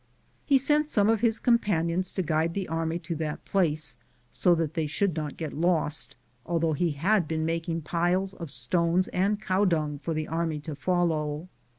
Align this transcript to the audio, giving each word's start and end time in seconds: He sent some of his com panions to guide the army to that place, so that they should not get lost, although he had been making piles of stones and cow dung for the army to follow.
He 0.47 0.57
sent 0.57 0.89
some 0.89 1.11
of 1.11 1.21
his 1.21 1.39
com 1.39 1.59
panions 1.59 2.11
to 2.15 2.23
guide 2.23 2.55
the 2.55 2.67
army 2.67 2.97
to 2.97 3.13
that 3.17 3.45
place, 3.45 3.97
so 4.31 4.55
that 4.55 4.73
they 4.73 4.87
should 4.87 5.15
not 5.15 5.37
get 5.37 5.53
lost, 5.53 6.15
although 6.43 6.73
he 6.73 6.93
had 6.93 7.27
been 7.27 7.45
making 7.45 7.83
piles 7.83 8.33
of 8.33 8.49
stones 8.49 9.09
and 9.09 9.39
cow 9.39 9.63
dung 9.63 9.99
for 9.99 10.15
the 10.15 10.27
army 10.27 10.59
to 10.61 10.73
follow. 10.73 11.49